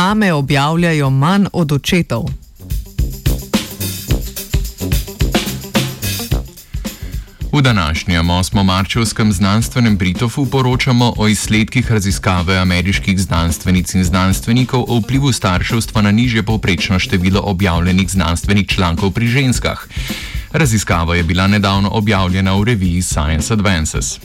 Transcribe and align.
Mame 0.00 0.32
objavljajo 0.32 1.10
manj 1.10 1.44
od 1.52 1.72
očetov. 1.72 2.24
V 7.52 7.62
današnjem 7.62 8.26
8. 8.26 8.62
marčevskem 8.64 9.32
znanstvenem 9.32 9.96
Britofu 9.96 10.46
poročamo 10.46 11.14
o 11.16 11.28
izsledkih 11.28 11.92
raziskave 11.92 12.56
ameriških 12.56 13.20
znanstvenic 13.20 13.94
in 13.94 14.04
znanstvenikov 14.04 14.84
o 14.88 14.98
vplivu 14.98 15.32
starševstva 15.32 16.02
na 16.02 16.10
nižje 16.10 16.42
povprečno 16.42 16.98
število 16.98 17.40
objavljenih 17.44 18.10
znanstvenih 18.10 18.66
člankov 18.66 19.10
pri 19.10 19.26
ženskah. 19.26 19.86
Raziskava 20.52 21.16
je 21.16 21.22
bila 21.22 21.46
nedavno 21.46 21.90
objavljena 21.92 22.54
v 22.54 22.64
reviji 22.64 23.02
Science 23.02 23.52
Advances. 23.52 24.20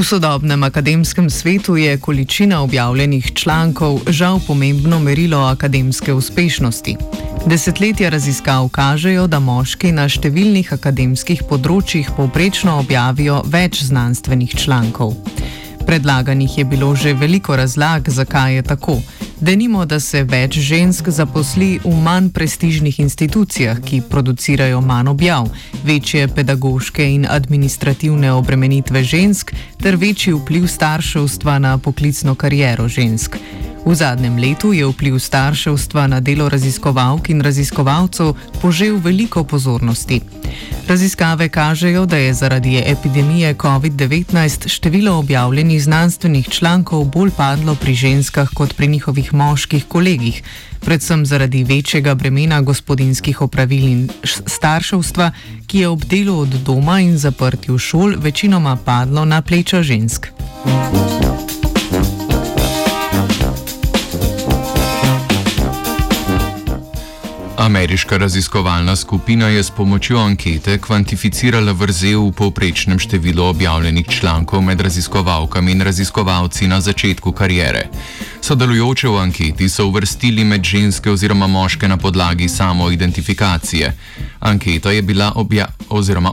V 0.00 0.04
sodobnem 0.04 0.62
akademskem 0.64 1.30
svetu 1.30 1.76
je 1.76 1.98
količina 2.00 2.62
objavljenih 2.62 3.32
člankov 3.34 4.00
žal 4.08 4.40
pomembno 4.46 4.98
merilo 4.98 5.38
akademske 5.38 6.14
uspešnosti. 6.14 6.96
Desetletja 7.46 8.08
raziskav 8.08 8.68
kažejo, 8.68 9.26
da 9.26 9.38
moški 9.44 9.92
na 9.92 10.08
številnih 10.08 10.72
akademskih 10.72 11.42
področjih 11.44 12.08
povprečno 12.16 12.78
objavijo 12.80 13.42
več 13.44 13.82
znanstvenih 13.90 14.56
člankov. 14.56 15.12
Predlaganih 15.84 16.58
je 16.58 16.64
bilo 16.64 16.94
že 16.96 17.12
veliko 17.12 17.56
razlag, 17.56 18.08
zakaj 18.08 18.56
je 18.56 18.62
tako. 18.62 19.02
Denimo, 19.40 19.86
da 19.88 19.96
se 20.00 20.20
več 20.28 20.58
žensk 20.60 21.08
zaposli 21.16 21.78
v 21.80 21.94
manj 22.04 22.28
prestižnih 22.36 22.98
institucijah, 23.00 23.78
ki 23.80 24.02
producirajo 24.10 24.82
manj 24.84 25.08
objav, 25.14 25.48
večje 25.84 26.26
pedagoške 26.28 27.06
in 27.14 27.24
administrativne 27.24 28.32
obremenitve 28.36 29.00
žensk 29.04 29.54
ter 29.80 29.96
večji 29.96 30.34
vpliv 30.36 30.66
starševstva 30.68 31.58
na 31.58 31.78
poklicno 31.78 32.34
kariero 32.34 32.88
žensk. 32.88 33.40
V 33.86 33.94
zadnjem 33.96 34.36
letu 34.36 34.74
je 34.76 34.84
vpliv 34.84 35.16
starševstva 35.18 36.06
na 36.06 36.20
delo 36.20 36.48
raziskovalk 36.48 37.30
in 37.32 37.40
raziskovalcev 37.40 38.34
požel 38.60 39.00
veliko 39.00 39.44
pozornosti. 39.44 40.20
Raziskave 40.90 41.48
kažejo, 41.48 42.06
da 42.06 42.16
je 42.16 42.34
zaradi 42.34 42.82
epidemije 42.86 43.54
COVID-19 43.54 44.68
število 44.68 45.18
objavljenih 45.18 45.82
znanstvenih 45.82 46.48
člankov 46.48 47.04
bolj 47.04 47.30
padlo 47.36 47.74
pri 47.74 47.94
ženskah 47.94 48.48
kot 48.54 48.74
pri 48.76 48.86
njihovih 48.86 49.34
moških 49.34 49.84
kolegih, 49.84 50.42
predvsem 50.80 51.26
zaradi 51.26 51.64
večjega 51.64 52.14
bremena 52.14 52.60
gospodinskih 52.60 53.42
opravil 53.42 53.84
in 53.88 54.08
starševstva, 54.46 55.30
ki 55.66 55.78
je 55.78 55.88
ob 55.88 56.04
delu 56.04 56.38
od 56.38 56.48
doma 56.48 57.00
in 57.00 57.18
zaprtju 57.18 57.78
šol 57.78 58.14
večinoma 58.18 58.76
padlo 58.84 59.24
na 59.24 59.42
pleča 59.42 59.82
žensk. 59.82 60.26
Thank 60.64 61.24
you. 61.24 61.39
Ameriška 67.60 68.16
raziskovalna 68.16 68.96
skupina 68.96 69.48
je 69.48 69.62
s 69.62 69.70
pomočjo 69.70 70.18
ankete 70.18 70.78
kvantificirala 70.78 71.72
vrzel 71.76 72.22
v 72.22 72.32
povprečnem 72.32 72.96
številu 72.96 73.44
objavljenih 73.52 74.06
člankov 74.08 74.62
med 74.64 74.80
raziskovalkami 74.80 75.72
in 75.72 75.84
raziskovalci 75.84 76.70
na 76.72 76.80
začetku 76.80 77.32
karijere. 77.36 77.82
Sodelujoče 78.40 79.08
v 79.08 79.18
anketi 79.20 79.68
so 79.68 79.84
uvrstili 79.92 80.44
med 80.44 80.64
ženske 80.64 81.10
oziroma 81.12 81.46
moške 81.46 81.88
na 81.88 82.00
podlagi 82.00 82.48
samoidentifikacije. 82.48 83.92
Anketa 84.40 84.90
je 84.90 85.02
bila 85.02 85.32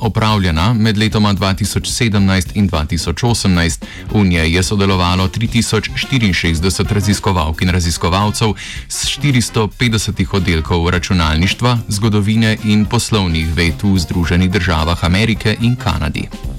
opravljena 0.01 0.73
med 0.73 0.97
letoma 0.97 1.33
2017 1.33 2.47
in 2.53 2.69
2018. 2.69 3.85
V 4.13 4.23
njej 4.23 4.55
je 4.55 4.63
sodelovalo 4.63 5.27
3064 5.27 6.93
raziskovalk 6.93 7.61
in 7.61 7.69
raziskovalcev 7.69 8.53
z 8.89 9.05
450 9.05 10.25
oddelkov 10.31 10.89
računalništva, 10.89 11.77
zgodovine 11.87 12.57
in 12.63 12.85
poslovnih 12.85 13.55
ved 13.55 13.83
v 13.83 13.99
Združenih 13.99 14.51
državah 14.51 15.03
Amerike 15.03 15.57
in 15.61 15.75
Kanadi. 15.75 16.56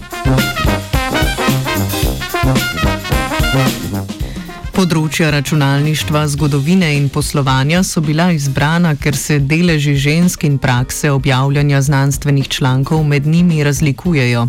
Področja 4.79 5.33
računalništva, 5.35 6.21
zgodovine 6.31 6.93
in 6.95 7.09
poslovanja 7.11 7.81
so 7.83 7.99
bila 7.99 8.29
izbrana, 8.31 8.93
ker 8.95 9.17
se 9.19 9.41
deleži 9.43 9.97
žensk 9.99 10.45
in 10.47 10.61
prakse 10.63 11.11
objavljanja 11.11 11.81
znanstvenih 11.83 12.47
člankov 12.47 13.03
med 13.03 13.27
njimi 13.27 13.65
razlikujejo. 13.67 14.47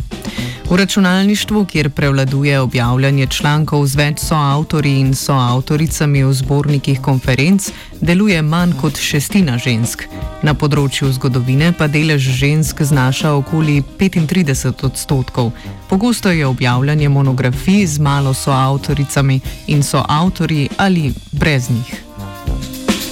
V 0.69 0.75
računalništvu, 0.75 1.65
kjer 1.65 1.89
prevladuje 1.89 2.59
objavljanje 2.59 3.27
člankov 3.27 3.87
z 3.87 3.95
več 3.95 4.19
soavtori 4.21 4.91
in 4.99 5.15
soavtoricami 5.15 6.21
v 6.23 6.33
zbornikih 6.33 7.01
konferenc, 7.01 7.71
deluje 8.01 8.41
manj 8.41 8.75
kot 8.81 8.99
šestina 9.01 9.57
žensk. 9.57 10.03
Na 10.45 10.53
področju 10.53 11.09
zgodovine 11.15 11.71
pa 11.73 11.87
delež 11.89 12.21
žensk 12.21 12.83
znaša 12.85 13.31
okoli 13.39 13.81
35 13.97 14.85
odstotkov. 14.85 15.49
Pogosto 15.89 16.29
je 16.29 16.45
objavljanje 16.45 17.09
monografij 17.09 17.87
z 17.87 17.99
malo 17.99 18.33
soavtoricami 18.33 19.39
in 19.73 19.81
soavtori 19.83 20.69
ali 20.77 21.09
brez 21.31 21.69
njih. 21.73 21.97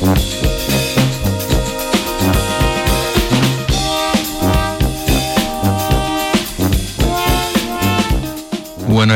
V 0.05 0.56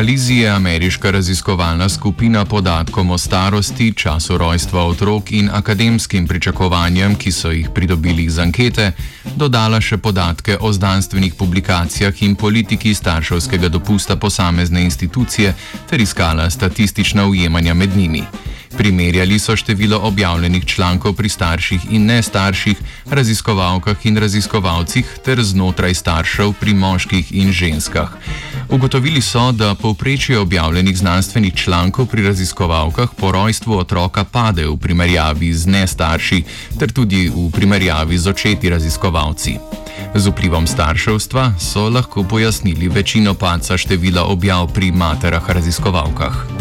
analizi 0.01 0.35
je 0.35 0.49
ameriška 0.49 1.11
raziskovalna 1.11 1.89
skupina 1.89 2.45
podatkom 2.45 3.11
o 3.11 3.17
starosti, 3.17 3.93
času 3.93 4.37
rojstva 4.37 4.85
otrok 4.85 5.31
in 5.31 5.49
akademskim 5.53 6.27
pričakovanjem, 6.27 7.15
ki 7.15 7.31
so 7.31 7.51
jih 7.51 7.69
pridobili 7.75 8.23
iz 8.23 8.39
ankete, 8.39 8.91
dodala 9.35 9.81
še 9.81 9.97
podatke 9.97 10.57
o 10.61 10.73
znanstvenih 10.73 11.33
publikacijah 11.37 12.23
in 12.23 12.35
politiki 12.35 12.93
starševskega 12.93 13.69
dopusta 13.69 14.15
posamezne 14.15 14.81
institucije 14.83 15.53
ter 15.89 16.01
iskala 16.01 16.49
statistična 16.49 17.27
ujemanja 17.27 17.73
med 17.73 17.97
njimi. 17.97 18.23
Primerjali 18.77 19.39
so 19.39 19.55
število 19.55 19.99
objavljenih 20.03 20.65
člankov 20.65 21.13
pri 21.13 21.29
starših 21.29 21.81
in 21.91 22.05
ne 22.05 22.21
starših, 22.23 22.77
raziskovalkah 23.09 24.05
in 24.05 24.17
raziskovalcih 24.17 25.05
ter 25.25 25.43
znotraj 25.43 25.93
staršev 25.93 26.53
pri 26.59 26.73
moških 26.73 27.31
in 27.31 27.51
ženskah. 27.51 28.09
Ugotovili 28.69 29.21
so, 29.21 29.51
da 29.51 29.75
povprečje 29.75 30.39
objavljenih 30.39 30.97
znanstvenih 30.97 31.53
člankov 31.55 32.05
pri 32.05 32.23
raziskovalkah 32.23 33.09
po 33.17 33.31
rojstvu 33.31 33.77
otroka 33.77 34.23
pade 34.23 34.67
v 34.67 34.77
primerjavi 34.77 35.53
z 35.53 35.67
ne 35.67 35.87
starši 35.87 36.43
ter 36.79 36.91
tudi 36.91 37.29
v 37.29 37.51
primerjavi 37.51 38.17
z 38.17 38.27
očeti 38.27 38.69
raziskovalci. 38.69 39.57
Z 40.15 40.27
vplivom 40.27 40.67
starševstva 40.67 41.53
so 41.59 41.89
lahko 41.89 42.23
pojasnili 42.23 42.87
večino 42.87 43.33
paca 43.33 43.77
števila 43.77 44.23
objav 44.23 44.67
pri 44.73 44.91
materah 44.91 45.49
raziskovalkah. 45.49 46.60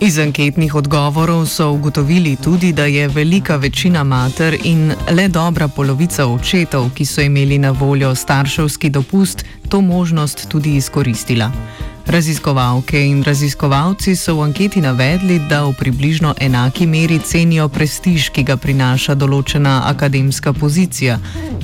Iz 0.00 0.18
anketnih 0.18 0.74
odgovorov 0.74 1.46
so 1.46 1.70
ugotovili 1.70 2.36
tudi, 2.36 2.72
da 2.72 2.84
je 2.84 3.08
velika 3.08 3.56
večina 3.56 4.04
mater 4.04 4.56
in 4.64 4.94
le 5.10 5.28
dobra 5.28 5.68
polovica 5.68 6.26
očetov, 6.26 6.90
ki 6.94 7.04
so 7.04 7.20
imeli 7.20 7.58
na 7.58 7.70
voljo 7.70 8.14
starševski 8.14 8.90
dopust, 8.90 9.44
to 9.68 9.80
možnost 9.80 10.48
tudi 10.48 10.76
izkoristila. 10.76 11.52
Raziskovalke 12.10 12.98
in 12.98 13.22
raziskovalci 13.22 14.16
so 14.16 14.34
v 14.34 14.42
anketi 14.42 14.80
navedli, 14.82 15.38
da 15.48 15.62
v 15.62 15.74
približno 15.78 16.34
enaki 16.40 16.86
meri 16.86 17.20
cenijo 17.22 17.68
prestiž, 17.70 18.32
ki 18.34 18.42
ga 18.42 18.56
prinaša 18.58 19.14
določena 19.14 19.86
akademska 19.86 20.50
pozicija. 20.52 21.20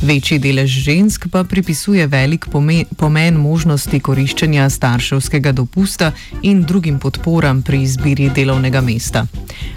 Večji 0.07 0.39
delež 0.39 0.71
žensk 0.87 1.27
pa 1.35 1.43
pripisuje 1.43 2.07
velik 2.07 2.47
pomen, 2.47 3.35
možnosti 3.35 3.99
koriščenja 4.01 4.71
starševskega 4.71 5.51
dopusta 5.51 6.13
in 6.43 6.63
drugim 6.63 7.03
podporam 7.03 7.63
pri 7.67 7.83
izbiri 7.83 8.31
delovnega 8.31 8.81
mesta. 8.87 9.27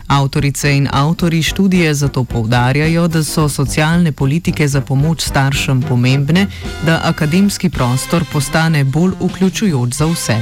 Avtorice 0.07 0.71
in 0.77 0.87
avtori 0.91 1.43
študije 1.43 1.93
zato 1.93 2.23
povdarjajo, 2.23 3.07
da 3.07 3.23
so 3.23 3.49
socialne 3.49 4.11
politike 4.11 4.67
za 4.67 4.81
pomoč 4.81 5.21
staršem 5.21 5.81
pomembne, 5.81 6.47
da 6.85 7.01
akademski 7.03 7.69
prostor 7.69 8.23
postane 8.31 8.83
bolj 8.83 9.11
vključujoč 9.19 9.93
za 9.93 10.05
vse. 10.05 10.37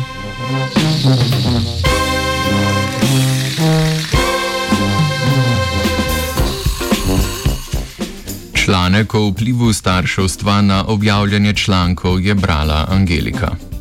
Članek 8.53 9.13
o 9.13 9.29
vplivu 9.29 9.73
starševstva 9.73 10.61
na 10.61 10.85
objavljanje 10.87 11.53
člankov 11.53 12.21
je 12.21 12.35
brala 12.35 12.87
Angelika. 12.89 13.76